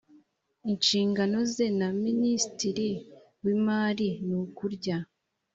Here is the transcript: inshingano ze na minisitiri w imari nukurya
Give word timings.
inshingano 0.71 1.37
ze 1.53 1.65
na 1.79 1.87
minisitiri 2.03 2.89
w 3.43 3.45
imari 3.55 4.07
nukurya 4.25 4.97